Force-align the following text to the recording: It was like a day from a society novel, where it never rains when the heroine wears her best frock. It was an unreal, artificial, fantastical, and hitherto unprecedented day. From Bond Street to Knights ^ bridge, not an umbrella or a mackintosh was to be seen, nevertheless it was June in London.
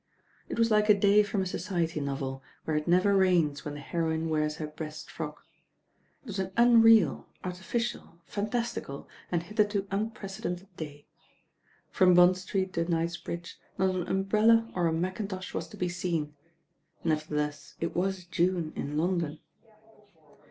It 0.49 0.57
was 0.57 0.71
like 0.71 0.89
a 0.89 0.97
day 0.99 1.21
from 1.21 1.43
a 1.43 1.45
society 1.45 1.99
novel, 2.01 2.41
where 2.65 2.75
it 2.75 2.87
never 2.87 3.15
rains 3.15 3.63
when 3.63 3.75
the 3.75 3.81
heroine 3.81 4.29
wears 4.29 4.55
her 4.55 4.65
best 4.65 5.11
frock. 5.11 5.45
It 6.23 6.25
was 6.25 6.39
an 6.39 6.51
unreal, 6.57 7.27
artificial, 7.43 8.15
fantastical, 8.25 9.07
and 9.31 9.43
hitherto 9.43 9.85
unprecedented 9.91 10.75
day. 10.75 11.05
From 11.91 12.15
Bond 12.15 12.35
Street 12.35 12.73
to 12.73 12.89
Knights 12.89 13.17
^ 13.17 13.23
bridge, 13.23 13.59
not 13.77 13.93
an 13.93 14.07
umbrella 14.07 14.71
or 14.73 14.87
a 14.87 14.91
mackintosh 14.91 15.53
was 15.53 15.67
to 15.67 15.77
be 15.77 15.87
seen, 15.87 16.33
nevertheless 17.03 17.75
it 17.79 17.95
was 17.95 18.25
June 18.25 18.73
in 18.75 18.97
London. 18.97 19.39